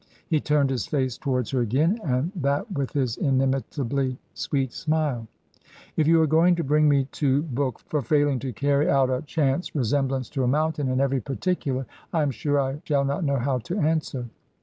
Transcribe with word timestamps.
He 0.25 0.39
turned 0.39 0.71
his 0.71 0.87
face 0.87 1.15
towards 1.15 1.51
her 1.51 1.59
again, 1.61 1.99
and 2.03 2.31
that 2.35 2.71
with 2.71 2.91
his 2.93 3.17
inimitably 3.17 4.17
sweet 4.33 4.73
smile." 4.73 5.27
If 5.95 6.07
you 6.07 6.19
are 6.23 6.25
going 6.25 6.55
to 6.55 6.63
bring 6.63 6.89
me 6.89 7.03
to 7.11 7.43
book 7.43 7.77
for 7.85 8.01
failing 8.01 8.39
to 8.39 8.51
carry 8.51 8.89
out 8.89 9.11
a 9.11 9.21
chance 9.21 9.75
resemblance 9.75 10.27
to 10.31 10.43
a 10.43 10.47
mountain 10.47 10.89
in 10.89 10.99
every 10.99 11.21
particular, 11.21 11.85
I 12.11 12.23
am 12.23 12.31
sure 12.31 12.59
I 12.59 12.81
shall 12.83 13.05
not 13.05 13.23
know 13.23 13.37
how 13.37 13.59
to 13.59 13.77
answer." 13.77 14.25